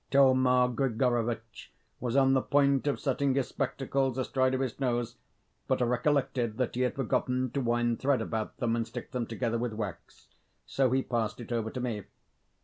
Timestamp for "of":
2.87-2.99, 4.55-4.59